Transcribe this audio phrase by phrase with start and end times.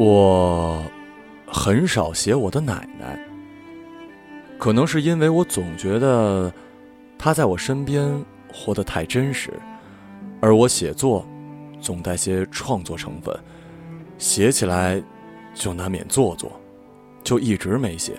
[0.00, 0.82] 我
[1.46, 3.22] 很少写我的奶奶，
[4.58, 6.50] 可能是因为我总觉得
[7.18, 8.10] 她在我身边
[8.50, 9.52] 活得太真实，
[10.40, 11.26] 而我写作
[11.82, 13.38] 总带些创作成分，
[14.16, 15.02] 写起来
[15.52, 16.50] 就难免做作，
[17.22, 18.14] 就一直没写。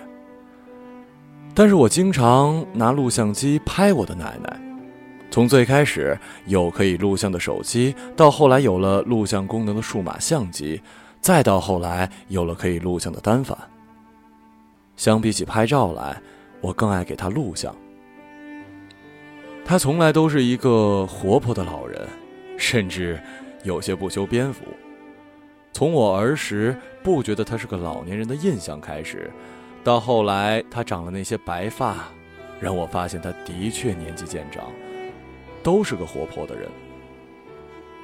[1.52, 4.60] 但是我经常拿录像机拍我的奶奶，
[5.32, 10.80] 从最开始有可以录像的手机，到后来有了录像功能的数码相机，
[11.22, 13.56] 再到后来有了可以录像的单反。
[14.96, 16.20] 相比起拍照来，
[16.60, 17.74] 我更爱给他录像。
[19.64, 22.06] 他从来都是一个活泼的老人，
[22.58, 23.18] 甚至
[23.62, 24.64] 有些不修边幅。
[25.72, 29.30] 从我儿时不觉得他是个老年人的印象开始。
[29.84, 32.08] 到后来，他长了那些白发，
[32.60, 34.64] 让我发现他的确年纪渐长，
[35.62, 36.68] 都是个活泼的人。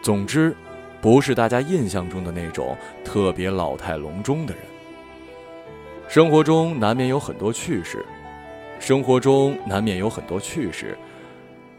[0.03, 0.57] 总之，
[1.01, 4.63] 不是大家印象中的那种特别老态龙钟的人。
[6.09, 8.05] 生活中难免有很多趣事，
[8.79, 10.97] 生活中难免有很多趣事，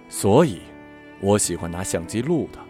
[0.08, 0.62] 所以，
[1.20, 2.62] 我喜欢拿相机录他。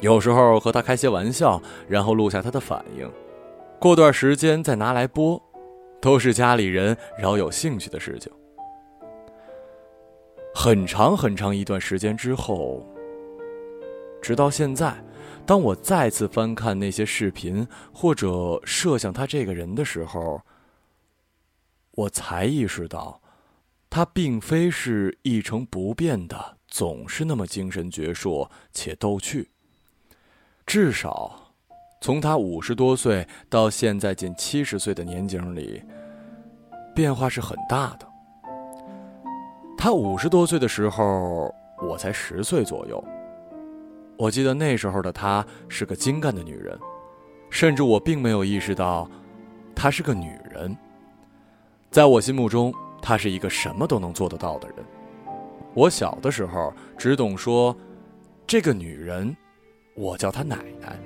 [0.00, 3.10] 有时候和他开些玩笑，然后录下他的反应，
[3.78, 5.40] 过段时间再拿来播。
[6.02, 8.32] 都是家里人饶有兴趣的事情。
[10.54, 12.82] 很长很长一段时间之后，
[14.22, 14.94] 直到现在，
[15.50, 20.40] 当我再次翻看那些视频或者设想他这个人的时候，
[21.90, 23.20] 我才意识到，
[23.90, 29.50] 他并非是一成不变的，总是那么精神矍铄且逗趣。
[30.64, 31.52] 至少。
[32.00, 35.82] 从他五十多岁到现在近七十岁的年景里，
[36.94, 38.08] 变化是很大的。
[39.76, 41.52] 他五十多岁的时候，
[41.82, 43.04] 我才十岁左右。
[44.20, 46.78] 我记得那时候的她是个精干的女人，
[47.48, 49.10] 甚至我并没有意识到，
[49.74, 50.76] 她是个女人。
[51.90, 52.70] 在我心目中，
[53.00, 54.76] 她是一个什么都能做得到的人。
[55.72, 57.74] 我小的时候只懂说，
[58.46, 59.34] 这个女人，
[59.94, 61.00] 我叫她奶奶。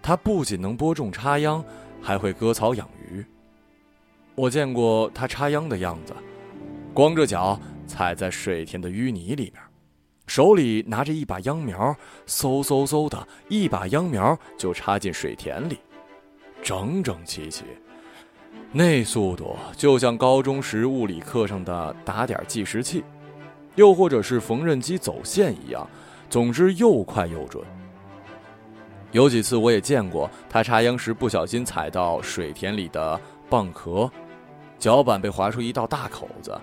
[0.00, 1.64] 她不仅能播种插秧，
[2.00, 3.26] 还会割草养鱼。
[4.36, 6.14] 我见过她插秧的样子，
[6.94, 9.60] 光着脚踩在水田的淤泥里面，
[10.26, 11.94] 手里拿着一把秧苗，
[12.26, 15.78] 嗖嗖嗖的一把秧苗就插进水田里，
[16.62, 17.64] 整整齐齐，
[18.70, 23.04] 那速度就像高中时物理课上的打点计时器，
[23.74, 25.86] 又或者是缝纫机走线一样，
[26.30, 27.62] 总之又快又准。
[29.10, 34.10] 有几次我也见过他插秧时不小心踩到水田里的蚌壳，
[34.78, 36.58] 脚板被划出一道大口子，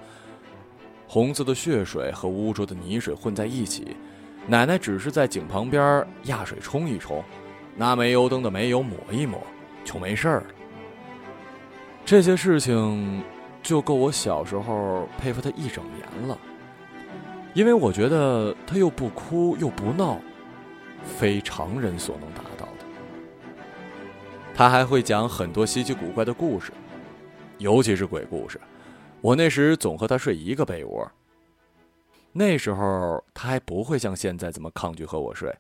[1.12, 3.98] 红色的血水和污浊的泥水混在一起。
[4.46, 7.24] 奶奶只是在井旁边压水冲一冲，
[7.76, 9.42] 拿煤油灯的煤油抹一抹，
[9.84, 10.46] 就没事儿了。
[12.06, 13.24] 这些事情
[13.64, 16.38] 就够我小时候佩服他一整年了，
[17.56, 20.20] 因为我觉得他又不哭又不闹。
[21.18, 22.86] 非常人所能达到的。
[24.54, 26.72] 他还会讲很多稀奇古怪的故事，
[27.58, 28.60] 尤其是鬼故事。
[29.22, 31.12] 我那时总和他睡一个被窝。
[32.32, 35.54] 那时候他还不会像现在这么抗拒和我睡。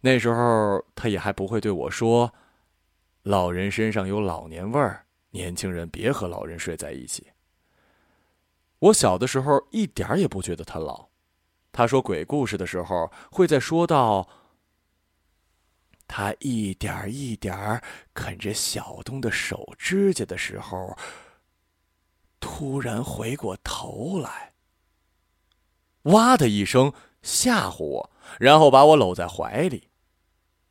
[0.00, 2.32] 那时候他也还不会对我说
[3.22, 7.28] ：“老人身上有老年味儿，年轻人别和老人睡在一起。”
[8.78, 11.08] 我小的时候一点也不觉得他老。
[11.72, 14.28] 他说鬼故事的时候，会在说到
[16.08, 17.82] 他一点一点
[18.14, 20.96] 啃着小东的手指甲的时候，
[22.48, 24.52] 突然回过头来，
[26.02, 29.88] 哇的一声吓唬我，然后把我搂在怀里，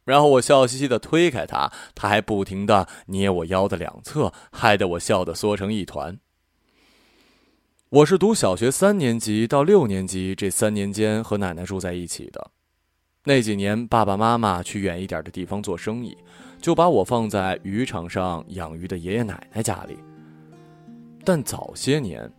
[0.05, 6.17] 然后我笑嘻嘻的推开他，他还不停的捏我腰的两侧，害得我笑得缩成一团。
[7.89, 12.51] 我是读小学三年级到六年级这三年间和奶奶住在一起的，
[13.25, 16.17] 那几年爸爸妈妈去远一点的地方做生意，
[16.61, 19.99] 就把我放在渔场上养鱼的爷爷奶奶家里。
[21.25, 22.31] 但早些年，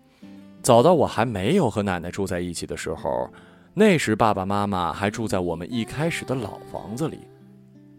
[0.63, 3.29] 早到我还没有和奶奶住在一起的时候，
[3.75, 7.19] 那时爸爸妈妈还住在我们一开始的老房子里，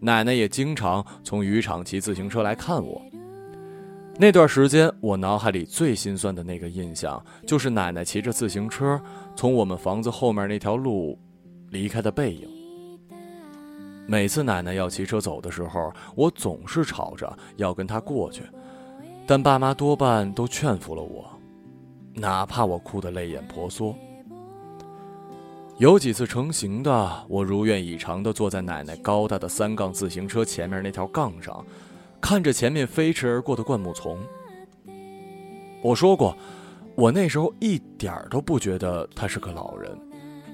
[0.00, 3.02] 奶奶也经常从渔场骑自行车来看我。
[4.20, 9.00] 那段时间，我脑海里最心酸的那个印象，就是奶奶骑着自行车
[9.36, 11.16] 从我们房子后面那条路
[11.70, 12.48] 离开的背影。
[14.08, 18.42] 每次奶奶要骑车走的时候，我总是吵着要跟她过去，
[19.30, 21.28] 但爸妈多半都劝服了我，
[22.14, 23.94] 哪怕我哭得泪眼婆娑。
[25.76, 31.62] 有几次成型的，我如愿以偿的坐在奶奶高大的三杠自行车前面那条杠上，
[32.22, 34.18] 看着前面飞驰而过的灌木丛。
[35.82, 36.34] 我说过，
[36.94, 39.94] 我那时候一点都不觉得他是个老人，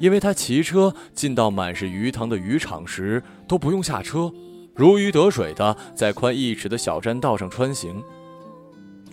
[0.01, 4.33] 因为他骑车进到满是鱼塘的渔场时都不用下车，
[4.75, 8.03] 如鱼得水的在宽一尺的小栈道上穿行。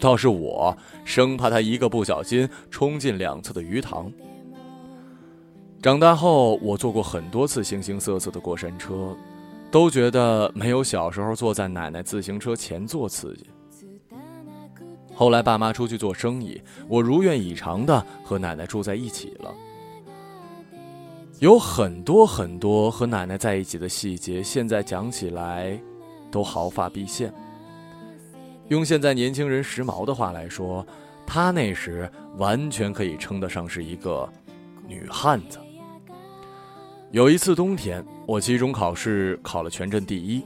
[0.01, 0.75] 倒是我
[1.05, 4.11] 生怕他一个不小心冲进两侧的鱼塘。
[5.81, 9.15] 长大后，我坐过很多次形形色色的过山车，
[9.69, 13.45] 都觉得没有小时候坐在奶奶自行车前座刺激。
[15.13, 19.53] 后来爸妈出去做生意，我如愿以偿的和奶奶住在一起了。
[21.39, 25.79] 有很多很多和奶奶在一起的细节，现在讲起来，
[26.31, 27.31] 都毫发毕现。
[28.71, 30.85] 用现在年轻人时髦的话来说，
[31.27, 34.27] 她那时完全可以称得上是一个
[34.87, 35.59] 女汉子。
[37.11, 40.41] 有一次冬天，我期中考试考了全镇第一，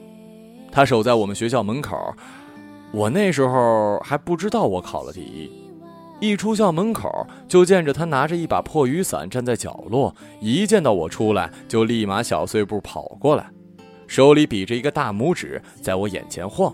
[0.71, 1.95] 他守在我们学校门口，
[2.91, 5.51] 我那时候还不知道我考了第一。
[6.19, 13.51] 一出校门口，就见着他拿着一把破雨伞站在角落，一见到我出来，就立马小碎步跑过来，
[14.07, 16.73] 手里比着一个大拇指，在我眼前晃。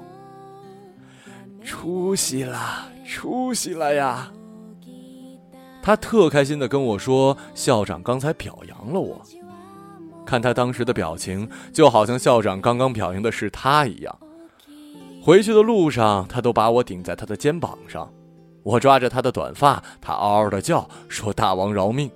[1.64, 4.32] 出息了，出息了呀！
[5.82, 9.22] 他特开心的跟我说，校长刚才表扬了我。
[10.26, 14.20] 看他当时的表情，就好像校长刚刚表扬的是他一样。
[15.22, 18.12] 回去的路上，他都把我顶在他的肩膀上，
[18.64, 22.10] 我抓着他的短发，他嗷嗷的叫，说：“大王饶命。”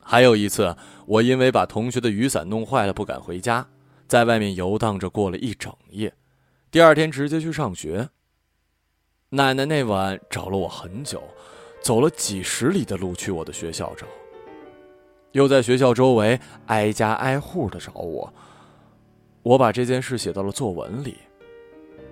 [0.00, 0.76] 还有一次，
[1.06, 3.66] 我因为把同学的雨伞弄坏了，不敢回家，
[4.06, 6.12] 在外面游荡着过了一整夜，
[6.74, 8.08] 第二天直接去上学。
[9.28, 11.22] 奶奶那晚找了我很久，
[11.80, 14.04] 走了几十里的路去我的学校找。
[15.30, 16.36] 又在学校周围
[16.66, 18.34] 挨家挨户的找我，
[19.44, 21.18] 我把这件事写到了作文里。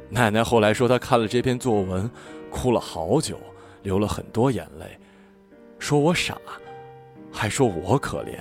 [0.08, 2.08] 奶奶后来说，她看了这篇作文，
[2.48, 3.40] 哭了好久，
[3.82, 4.86] 流了很多眼泪，
[5.80, 6.38] 说我傻，
[7.32, 8.38] 还说我可怜。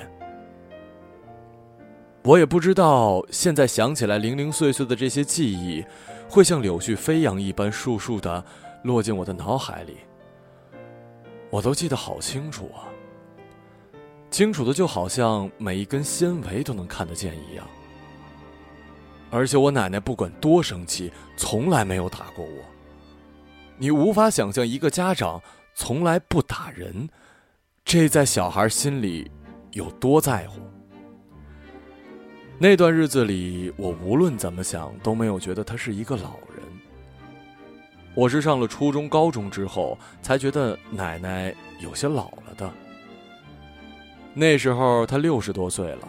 [2.24, 5.84] 我也不知道，现在想起来零零碎碎的这些记忆，
[6.32, 8.42] 会像柳絮飞扬一般，簌簌的
[8.84, 9.98] 落进我的脑海里。
[11.50, 12.88] 我都记得好清楚啊。
[14.30, 17.68] 清楚的就好像每一根纤维都能看得见一样，
[19.30, 22.64] 而且我奶奶不管多生气，从来没有打过我。
[23.78, 25.42] 你无法想象一个家长
[25.76, 27.10] 从来不打人，
[27.84, 29.30] 这在小孩心里
[29.74, 30.62] 有多在乎。
[32.64, 36.64] 那段日子里，我无论怎么想都没有觉得他是一个老人。
[38.14, 42.72] 我是上了初中、高中之后才觉得奶奶有些老了的。
[44.36, 46.08] 那时候他六十多岁了，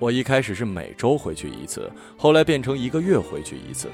[0.00, 3.88] 我一开始是每周回去一次，后来变成一个月回去一次。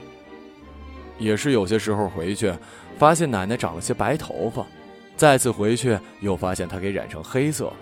[1.18, 2.50] 也是有些时候回去，
[2.96, 4.66] 发现奶奶长了些白头发，
[5.14, 7.76] 再次回去又发现她给染成黑色了。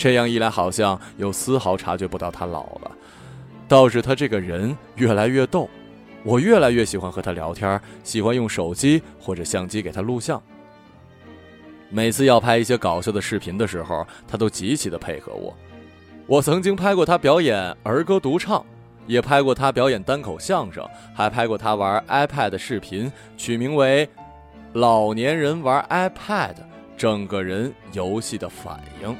[0.00, 2.90] 这样一来，好像又丝毫察觉不到他老了，
[3.68, 5.68] 倒是他这个人越来越逗，
[6.24, 10.42] 我越来越喜欢和他聊天，喜欢用手机或者相机给他录像。
[11.90, 15.54] 每次要拍一些搞笑的视频的时候，他都极其的配合我。
[16.26, 18.64] 我曾经拍过他表演儿歌独唱，
[19.06, 20.82] 也拍过他表演单口相声，
[21.14, 24.06] 还拍过他玩 iPad 视频，取名为
[24.72, 26.54] 《老年人玩 iPad》，
[26.96, 29.14] 整个人游戏的反应。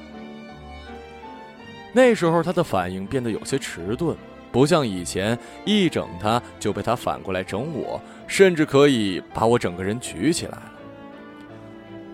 [1.92, 4.16] 那时候他的反应变得有些迟钝，
[4.52, 10.72] 不像以前一整他就被他反过来整我，甚至可以把我整个人举起来了。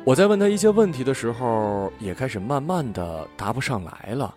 [0.04, 4.34] 我在问他一些问题的时候，也开始慢慢的答不上来了，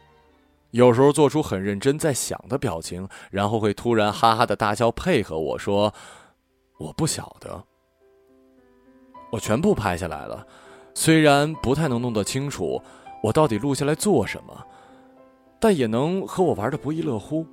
[0.72, 5.94] 有时候做出很认真在想的表情，然后会突然哈哈的大笑配合我说
[6.80, 7.64] ：“我不晓得。”
[9.32, 10.46] 我全部拍下来了，
[10.96, 12.82] 虽然不太能弄得清楚
[13.22, 14.66] 我到底录下来做什么，
[15.60, 17.46] 但也能和我玩的不亦乐乎。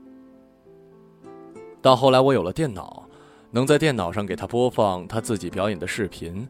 [1.83, 3.09] 到后来我有了电脑，
[3.51, 6.47] 能在电脑上给他播放他自己表演的视频。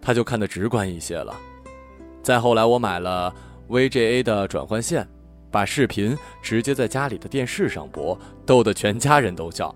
[0.00, 1.34] 他就看得直观一些了。
[2.22, 3.34] 再后来，我买了
[3.70, 5.08] VGA 的转换线，
[5.50, 9.74] 把视频直接在家里的电视上播，逗得全家人都笑。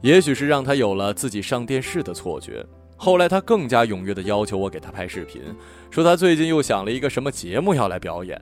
[0.00, 2.66] 也许是让他有了自己上电视的错觉。
[2.96, 5.42] 后来，他更加踊跃地要求我给他拍视频，
[5.90, 8.40] 说他最近又想了一个什么节目要来表演。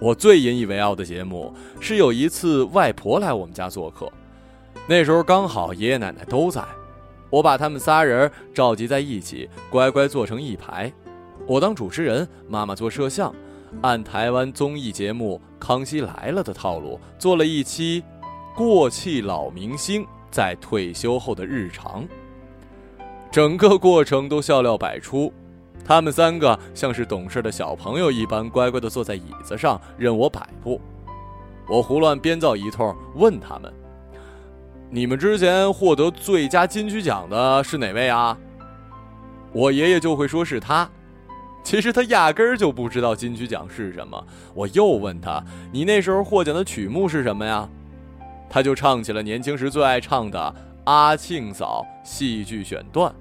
[0.00, 4.10] 我最引以为傲的节目是有一次外婆来我们家做客，
[4.86, 6.62] 那时候刚好爷爷奶奶都在。
[7.30, 10.92] 我把他们仨人召集在一起，乖乖坐成一排。
[11.46, 13.34] 我当主持人，妈妈做摄像，
[13.82, 18.04] 按台湾综艺节目《康熙来了》的套路，做了一期
[18.54, 22.06] 过气老明星在退休后的日常。
[23.32, 25.32] 整个过程都笑料百出，
[25.84, 30.80] 他们三个像是懂事的小朋友一般，乖乖地坐在椅子上任我摆布。
[31.68, 33.72] 我胡乱编造一通，问他们
[34.90, 38.36] ：“你们之前获得最佳金曲奖的是哪位啊？”
[39.52, 40.88] 我爷爷就会说是他，
[41.62, 44.26] 其实他压根儿就不知道金曲奖是什么。
[44.52, 47.68] 我又问他：“你那时候获奖的曲目是什么呀？”
[48.50, 50.38] 他就唱起了年轻时最爱唱的
[50.84, 53.12] 《阿庆嫂》戏剧选段，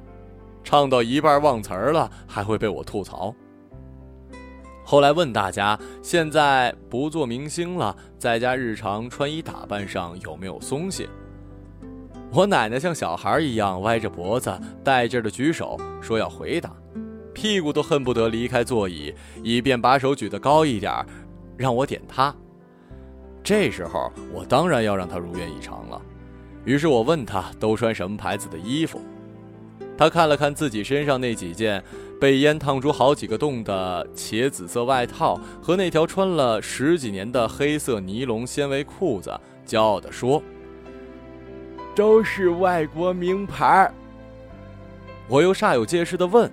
[0.63, 3.33] 唱到一半忘词儿了，还会被我吐槽。
[4.85, 11.07] 后来问大家：“现在不做明星了，在家日常穿衣打扮上有没有松懈？”
[12.31, 14.51] 我奶奶像小孩一样歪着脖子，
[14.83, 16.71] 带劲的举手说要回答，
[17.33, 20.91] 屁股都恨不得离开座椅，以便把手举得高一点，
[21.55, 22.35] 让我点她。
[23.43, 26.01] 这时候我当然要让她如愿以偿了，
[26.65, 28.99] 于是我问她都穿什么牌子的衣服，
[29.97, 31.83] 她看了看自己身上那几件
[32.19, 40.41] 被烟烫出好几个洞的茄紫色外套和那条穿了十几年的黑色尼龙纤维裤子，骄傲地说。
[41.95, 43.91] 都是外国名牌
[45.27, 46.51] 我又煞有介事的问：“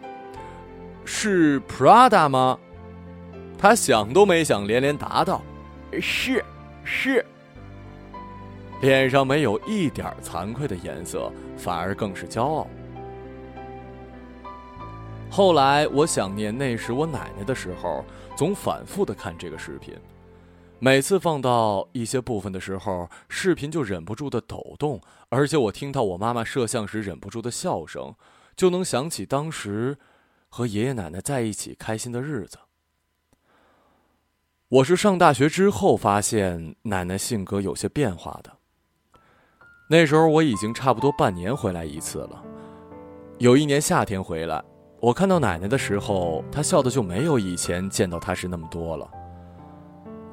[1.07, 2.59] 是 Prada 吗？”
[3.57, 5.43] 他想都没想，连连答道
[6.01, 6.45] ：“是，
[6.85, 7.25] 是。”
[8.83, 12.67] 脸上没有一点惭愧的颜色，反而更是骄傲。
[15.31, 18.05] 后来我想念那时我奶奶的时候，
[18.37, 19.95] 总反复的看这个视频。
[20.81, 28.13] 每次放到一些部分的时候，视频就忍不住的抖动，而且我听到我妈妈摄像时忍不住的笑声，
[28.57, 29.97] 就能想起当时
[30.49, 32.59] 和爷爷奶奶在一起开心的日子。
[34.69, 38.51] 我是上大学之后发现奶奶性格有些变化的。
[39.89, 42.45] 那时候我已经差不多半年回来一次了。
[43.39, 44.63] 有一年夏天回来，
[45.01, 49.09] 我看到奶奶的时候，她笑的就没有以前见到她时那么多了。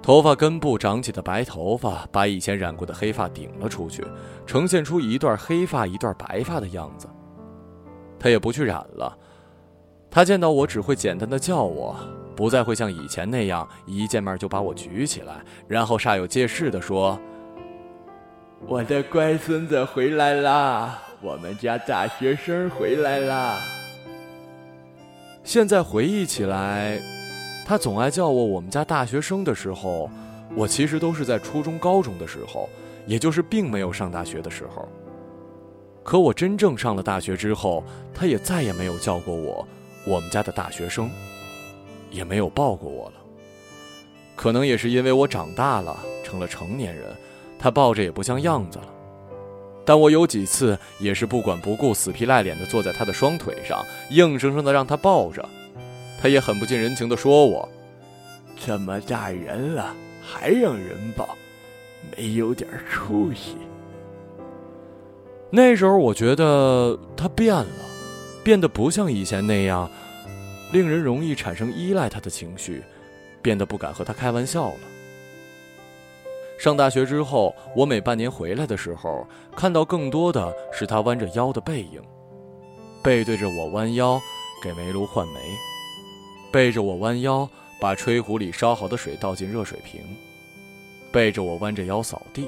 [0.02, 4.06] 头发根部长起的白头发，把以前染过的黑发顶了出去，
[4.46, 7.08] 呈现出一段黑发一段白发的样子。
[8.20, 9.18] 她也不去染了，
[10.12, 11.96] 她见到我只会简单的叫我，
[12.36, 15.36] 不再会像以前那样一见面就把我举起来，
[15.68, 17.18] 然后煞有介事的说
[18.68, 23.60] ：“我的乖孙子回来啦，我们家大学生回来啦。”
[25.48, 27.00] 现在回忆起来。
[27.66, 30.10] 他总爱叫我我们家大学生的时候，
[30.54, 32.68] 我其实都是在初中、高中的时候，
[33.06, 34.86] 也就是并没有上大学的时候。
[36.04, 37.82] 可我真正上了大学之后，
[38.14, 39.66] 他也再也没有叫过我
[40.06, 41.10] 我们家的大学生，
[42.12, 43.16] 也没有抱过我了。
[44.36, 47.06] 可能也是因为我长大了，成了成年人，
[47.58, 48.88] 他抱着也不像样子了。
[49.88, 55.48] 但我有几次也是不管不顾、死皮赖脸的坐在他的双腿上，硬生生的让他抱着。
[56.22, 57.70] 他也很不近人情的说：“我
[58.60, 61.38] 这么大人了，还让人抱，
[62.18, 63.56] 没有点出息。”
[65.50, 67.66] 那时候我觉得他变了，
[68.44, 69.90] 变得不像以前那样，
[70.74, 72.84] 令人容易产生依赖他的情绪，
[73.42, 74.80] 变得不敢和他开玩笑了。
[76.58, 82.02] 上大学之后，我每半年回来的时候，看到更多的是他弯着腰的背影，
[83.04, 84.20] 背对着我弯腰
[84.64, 85.34] 给煤炉换煤。
[86.52, 87.48] 背着我弯腰，
[87.80, 90.02] 把吹壶里烧好的水倒进热水瓶；
[91.12, 92.48] 背着我弯着腰扫地。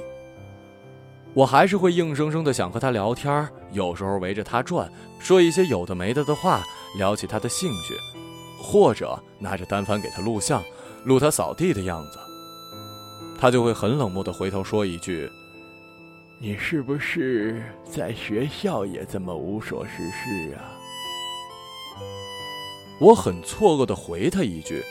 [1.35, 6.63] 我还是会硬生生的想和他聊天，有时候围着他转，说一些有的没的的话，
[6.97, 7.93] 聊起他的兴趣，
[8.59, 10.63] 或者拿着单反给他录像，
[11.03, 12.17] 录他扫地的样子。
[13.39, 15.31] 他就会很冷漠的回头说一句
[16.39, 20.75] ：“你是不是在学校也这么无所事事啊？”
[22.99, 24.83] 我很错愕的回他一句：“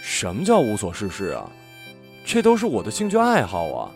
[0.00, 1.52] 什么叫无所事事啊？
[2.24, 3.92] 这都是我的兴趣爱好啊。”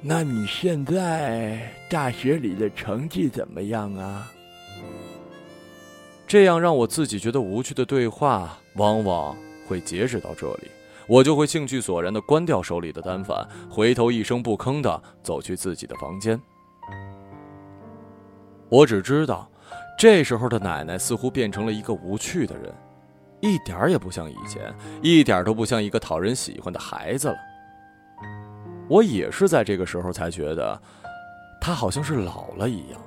[0.00, 4.32] 那你现在大学里的成绩怎么样啊？
[6.26, 9.36] 这样让我自己觉得无趣的对话，往往
[9.68, 10.70] 会截止到这里，
[11.10, 16.40] 我就会兴趣索然的关掉手里的单反，回头一声不吭的走去自己的房间。
[18.68, 19.50] 我只知道。
[19.98, 22.72] 这时候的奶奶似乎变成了一个无趣的人，
[23.40, 27.36] 一点儿也不像以前，一点都不像一个讨人喜欢的孩子了。
[28.88, 30.80] 我也是在这个时候才觉得，
[31.60, 33.00] 她好像是老了一样。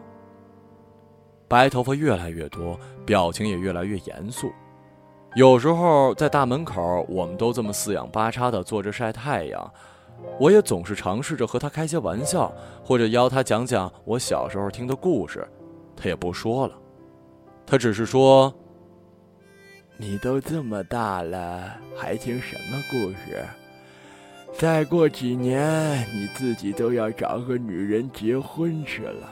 [1.48, 4.52] 白头发越来越多，表情也越来越严肃，
[5.36, 9.74] 有时候在大门口，我们都这么四仰八叉的坐着晒太阳，
[10.40, 15.48] 我也总是尝试着和他开些玩笑，或者邀他讲讲我小时候听的故事，
[15.96, 16.76] 他也不说了，
[17.66, 18.54] 他只是说
[19.98, 23.44] ：“你都这么大了，还听什么故事？
[24.56, 29.28] 再过几年，你自己都要找个女人结婚去了。”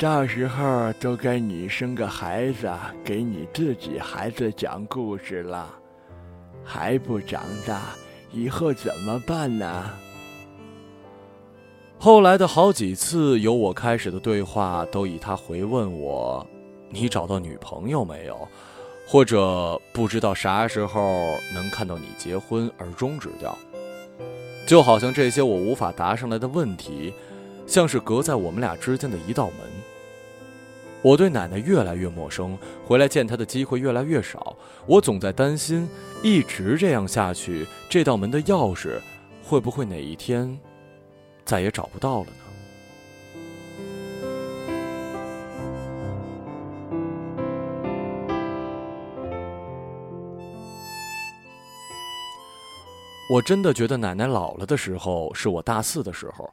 [0.00, 2.72] 到时候都该你生个孩子，
[3.04, 5.68] 给你自己孩子讲故事了，
[6.64, 7.82] 还不长大，
[8.32, 9.90] 以后怎么办呢？
[11.98, 16.46] 后来的好几次由我开始的对话，都以他回问我
[16.88, 18.48] ：“你找到女朋友没有？”
[19.06, 21.02] 或者不知道啥时候
[21.52, 23.54] 能看到你结婚而终止掉。
[24.66, 27.12] 就好像这些我无法答上来的问题，
[27.66, 29.79] 像是隔在我们俩之间的一道门。
[31.02, 34.54] 我对奶奶越来越陌生，回来见她的机会越来越少。
[34.86, 35.88] 我总在担心，
[36.22, 39.00] 一直这样下去，这道门的钥匙
[39.42, 40.60] 会不会哪一天
[41.42, 42.32] 再也找不到了呢？
[53.32, 56.52] 我真的觉得奶奶老了的时候，是我大四的时候。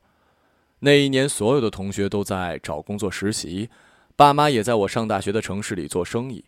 [0.79, 3.69] 那一年，所有的同学都在找工作实习。
[4.17, 6.43] 爸妈也在我上大学的城市里做生意，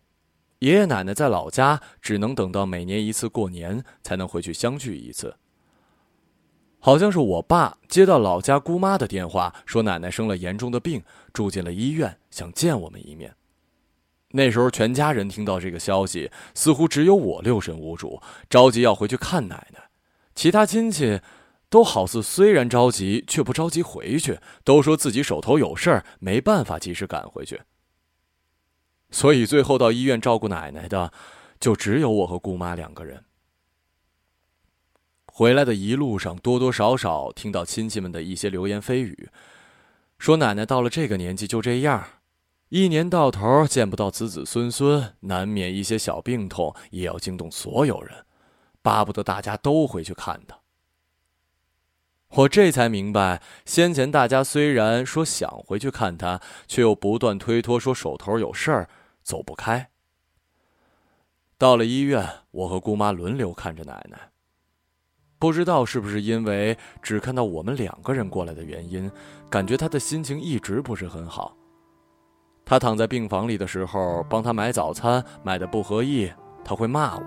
[0.57, 5.35] 爷爷奶奶在老家，只能等到每年一次过年才能回去相聚一次。
[6.79, 13.35] 好像是我爸接到老家姑妈的电话，说奶奶生了严重的病，住进了医院，想见我们一面。
[14.31, 19.79] 那时候全家人听到这个消息，似乎只有我六神无主，着急要回去看奶奶，
[20.33, 21.21] 其他亲戚。
[21.69, 27.61] 都好似虽然着急，却不着急回去，都说自己手头有事儿，没办法及时赶回去。
[29.11, 31.11] 所以最后到医院照顾奶奶的，
[31.59, 33.23] 就只有我和姑妈两个人。
[35.25, 39.29] 回来的一路上，多多少少听到亲戚们的一些流言蜚语，
[40.17, 42.03] 说奶奶到了这个年纪就这样，
[42.67, 48.25] 一年到头见不到子子孙孙，难免一些小病痛，也要惊动所有人，
[48.81, 50.58] 巴不得大家都回去看她。
[52.35, 58.87] 我这才明白，先前大家虽然说想回去看他，却又不断推脱，说手头有事儿，
[59.23, 59.89] 走不开。
[61.57, 64.29] 到了医院，我和姑妈轮流看着奶奶。
[65.39, 69.09] 不知道是不是因为只看到我们两个人过来的原因，
[69.49, 71.57] 感觉她的心情一直不是很好。
[72.63, 76.31] 她躺在病房里的时候，帮她买早餐买的不合意，
[76.63, 77.23] 她会骂我；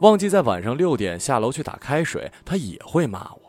[0.00, 3.43] 忘记在晚上六点下楼去打开水，她也会骂我。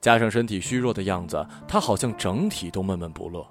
[0.00, 3.46] 加上身体虚弱的样子，他好像整体都闷闷不乐。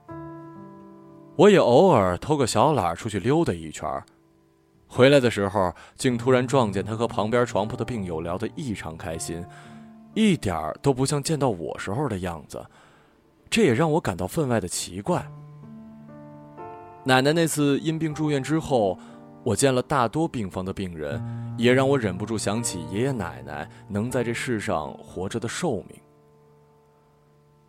[1.35, 3.87] 我也偶尔偷个小懒出去溜达一圈，
[4.87, 9.45] 回来的时候竟突然撞见他和旁边床铺的病友聊得异常开心，
[10.15, 12.65] 一点都不像见到我时候的样子，
[13.49, 15.23] 这也让我感到分外的奇怪。
[17.03, 18.97] 奶奶那次因病住院之后，
[19.43, 21.21] 我见了大多病房的病人，
[21.55, 26.01] 也让我忍不住想起爷爷奶奶能在这世上活着的寿命。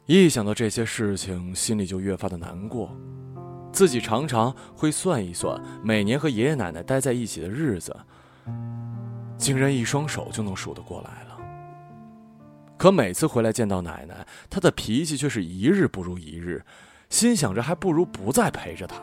[0.09, 2.91] 一想到这些事情，心里就越发的难过。
[3.71, 7.95] 自己常常会算一算，每年和爷爷奶奶待在一起的日子，
[9.37, 11.39] 竟然一双手就能数得过来了。
[12.79, 16.65] 可每次回来见到奶奶，她的脾气却是一日不如一日，
[17.11, 18.97] 心想着还不如不再陪着她。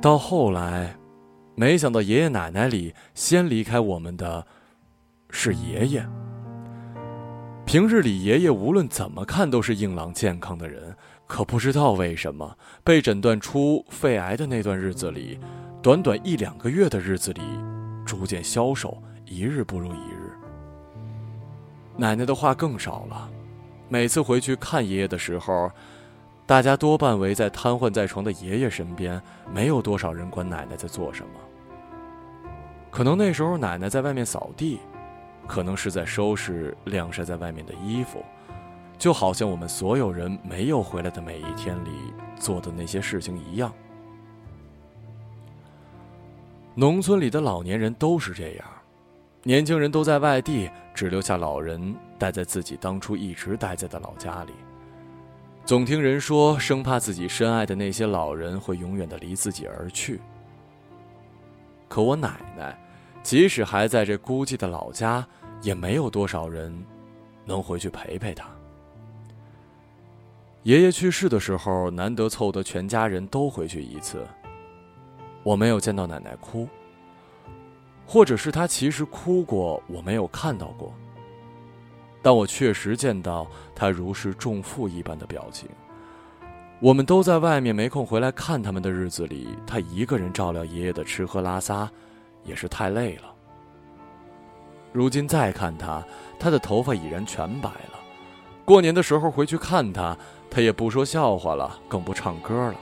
[0.00, 0.96] 到后来，
[1.54, 4.46] 没想到爷爷奶奶里先离开我们的，
[5.28, 6.08] 是爷爷。
[7.64, 10.94] 平日里，爷爷无论怎么看都是硬朗健康的人，
[11.26, 15.38] 可不知道为什么被诊断出肺癌的那段日子里，
[15.80, 17.40] 短短一两个月的日子里，
[18.04, 20.32] 逐渐消瘦，一日不如一日。
[21.96, 23.30] 奶奶的话更少了，
[23.88, 25.70] 每次回去看爷爷的时候，
[26.44, 31.30] 大家多半围在瘫痪在床的爷爷身边，没有多少人管奶奶在做什么。
[32.90, 34.78] 可能那时候奶奶在外面扫地。
[35.46, 38.24] 可能是在收拾晾晒在外面的衣服，
[38.98, 41.90] 就好像我们所有人没有回来的每一天里
[42.36, 43.72] 做的那些事情一样。
[46.74, 48.66] 农村里的老年人都是这样，
[49.42, 54.52] 年轻人都在外地，只留下老人待在自己当初一直待在的老家里。
[55.64, 60.20] 总听人说，生怕自己深爱的那些老人会永远的离自己而去。
[61.88, 62.78] 可我奶奶。
[63.22, 65.26] 即使还在这孤寂的老家，
[65.62, 66.72] 也没有多少人
[67.44, 68.46] 能回去陪陪他。
[70.64, 74.26] 爷爷去世的时候，难得凑得全家人都回去一次。
[75.42, 76.68] 我没有见到奶奶哭，
[78.06, 80.94] 或者是他其实哭过，我没有看到过。
[82.22, 85.68] 但我确实见到他如释重负一般的表情。
[86.78, 91.90] 我们都在外面没空回来看他们的日子里，他一个人照料爷爷的吃喝拉撒，
[92.44, 93.32] 也是太累了。
[94.92, 96.04] 如今再看他，
[96.38, 98.00] 他的头发已然全白了。
[98.64, 100.16] 过年的时候回去看他，
[100.50, 102.74] 他也不说笑话了，更不唱歌了。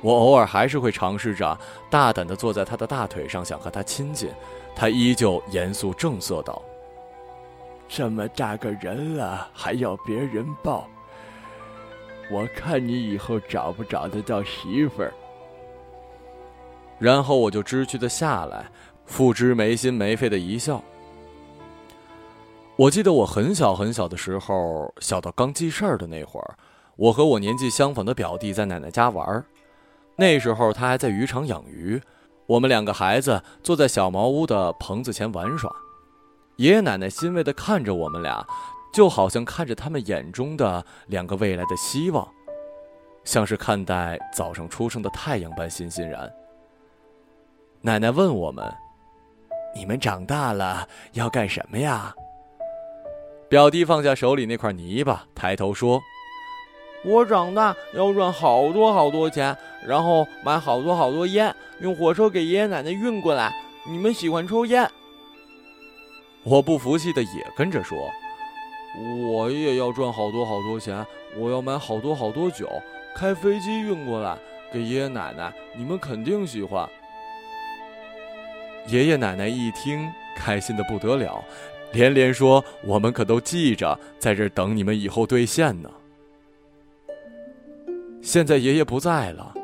[0.00, 1.58] 我偶尔还是会尝试着
[1.90, 4.30] 大胆地坐在他的大腿上，想和他亲近，
[4.76, 6.62] 他依旧严肃正色道
[7.88, 10.86] ：“这么大个人了，还要别人抱？”
[12.30, 15.12] 我看你以后找不找得到媳妇儿。
[16.98, 18.66] 然后我就知趣的下来，
[19.06, 20.82] 付之没心没肺的一笑。
[22.76, 26.54] 我记得我很小很小的时候，小到刚记事儿的那会儿，
[26.96, 29.44] 我和我年纪相仿的表弟在奶奶家玩儿。
[30.16, 32.00] 那时候他还在渔场养鱼，
[32.46, 35.70] 我们两个孩子坐在小茅屋的棚子前玩耍。
[36.56, 38.46] 爷爷奶奶欣慰的看着我们俩。
[38.90, 42.26] 就好像看着他们眼中的两个未来的希望，
[43.22, 46.28] 像是看待早上出生的太阳般欣欣然。
[47.80, 48.74] 奶奶问我们
[49.74, 52.12] ：“你们长大了要干什么呀？”
[53.48, 56.00] 表弟放下手里那块泥巴，抬头说
[57.04, 63.54] ：“我长大要赚好多好多钱，然后买好多好多烟，用火车给爷爷奶奶运过来。
[63.88, 64.90] 你们喜欢抽烟？”
[66.42, 67.96] 我不服气的也跟着说。
[69.30, 72.68] 我也要赚好多好多钱，我要买好多好多酒，
[73.14, 74.36] 开飞机运过来
[74.72, 76.88] 给爷爷奶奶，你们肯定喜欢。
[78.88, 81.44] 爷爷奶奶一听，开心的不得了，
[81.92, 85.90] 连连说：“我们可都记着，在这等你们以后兑现呢。”
[88.22, 89.54] 现在爷爷不在了，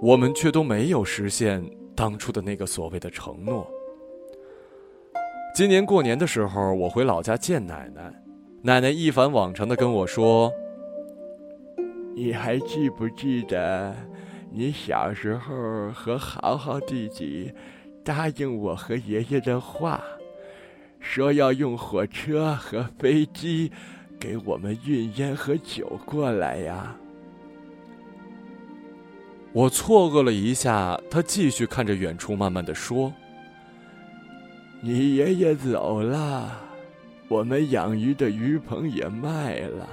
[0.00, 1.62] 我们却都没有实现
[1.94, 3.70] 当初的那个所谓的承诺。
[5.54, 8.12] 今年过年的时候，我回老家见奶奶。
[8.62, 10.50] 奶奶一反往常的跟我说
[12.16, 13.94] ：“你还记不记得，
[14.50, 17.52] 你小时候和豪豪弟弟
[18.04, 20.00] 答应我和爷爷的话，
[21.00, 23.72] 说要用火车和飞机
[24.20, 26.94] 给我们运烟和酒过来呀？”
[29.52, 33.12] 我错愕了一下，他继续看着远处，慢慢的说
[34.82, 36.60] ：“你爷爷走了。”
[37.26, 39.88] 我们养鱼的鱼棚也卖了，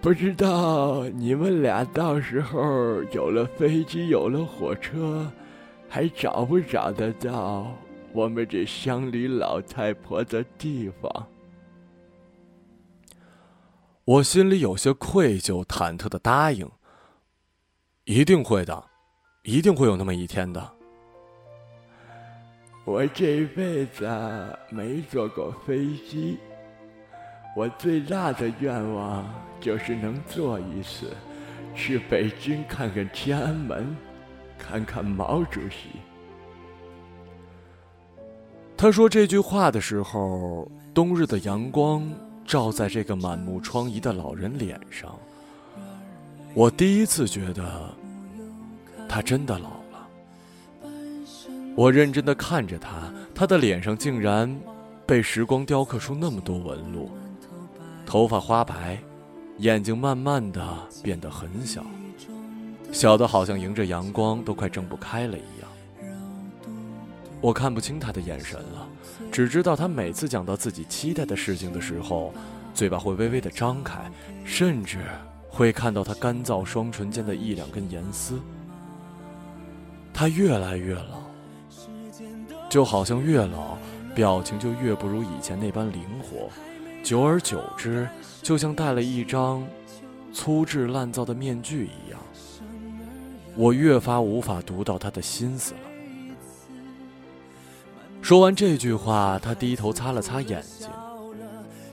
[0.00, 5.30] 不知道你们俩到时候有了飞机，有了火车，
[5.94, 7.70] 还找不找得到
[8.14, 11.28] 我们这乡里老太婆的地方？
[14.06, 16.66] 我心里有些愧疚，忐忑的答应
[18.04, 18.82] ：“一定会的，
[19.42, 20.66] 一定会有那么一天的。”
[22.86, 24.08] 我这辈子
[24.70, 26.38] 没坐过飞机，
[27.54, 29.22] 我最大的愿望
[29.60, 31.14] 就是能坐一次，
[31.74, 33.94] 去北京看看天安门，
[34.62, 35.98] 看看毛主席。
[38.76, 42.08] 他说这句话的时候，冬日的阳光
[42.46, 45.18] 照在这个满目疮痍的老人脸上，
[46.54, 47.92] 我第一次觉得
[49.08, 50.08] 他真的老了。
[51.74, 54.56] 我认真的看着他，他的脸上竟然
[55.04, 57.10] 被时光雕刻出那么多纹路，
[58.06, 58.98] 头发花白，
[59.58, 60.62] 眼睛慢慢的
[61.02, 61.84] 变得很小，
[62.92, 65.68] 小的好像迎着阳光都快睁不开了一样。
[67.40, 68.86] 我看不清他的眼神了，
[69.32, 72.32] 只知道他每次讲到自己期待的事情的时候，
[72.74, 73.98] 嘴巴会微微的张开，
[74.44, 74.98] 甚至
[75.48, 78.38] 会看到他干燥双唇间的一两根盐丝。
[80.12, 81.22] 他越来越老。
[82.68, 83.76] 就好像越老，
[84.14, 86.48] 表情就越不如以前那般灵活，
[87.02, 88.08] 久而久之，
[88.42, 89.66] 就像戴了一张
[90.32, 92.20] 粗制滥造的面具一样。
[93.56, 95.80] 我越发无法读到他的心思了。
[98.20, 100.88] 说完这句话，他低头擦了擦眼睛，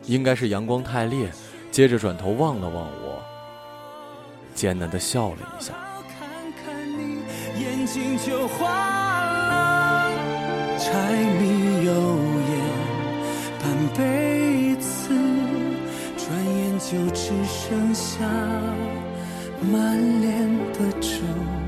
[0.05, 1.31] 应该是阳光太烈，
[1.71, 3.21] 接着转头望了望我，
[4.53, 5.73] 艰难的笑了一下。
[10.77, 11.91] 柴米油
[12.49, 12.51] 盐
[13.59, 13.63] 半
[13.97, 15.09] 辈子，
[16.15, 18.23] 转眼就只剩下
[19.61, 21.58] 满脸的皱。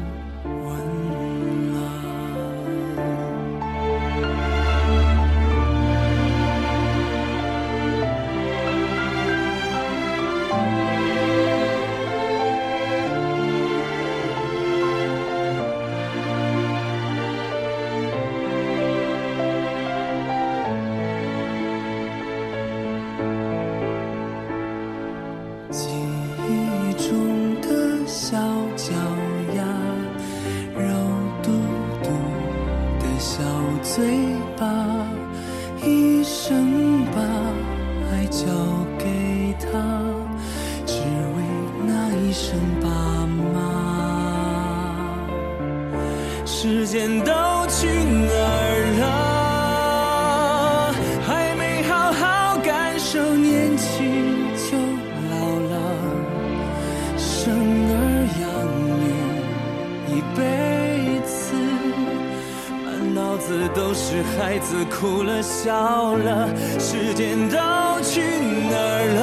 [65.82, 66.48] 了笑了，
[66.80, 67.58] 时间都
[68.04, 68.22] 去
[68.70, 69.22] 哪儿了？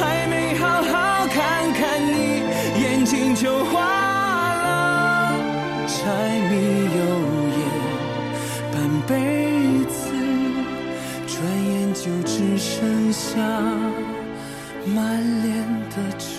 [0.00, 2.42] 还没好好看看你，
[2.80, 3.74] 眼睛就花
[4.54, 5.36] 了，
[5.86, 5.94] 柴
[6.48, 6.52] 米
[6.96, 6.98] 油
[7.58, 7.62] 盐
[8.72, 8.74] 半
[9.06, 9.12] 辈
[9.92, 9.94] 子，
[11.26, 11.34] 转
[11.68, 13.28] 眼就只剩下
[14.86, 14.96] 满
[15.42, 15.52] 脸
[15.90, 16.33] 的皱。